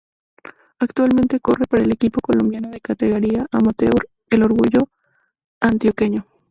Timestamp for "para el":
1.69-1.91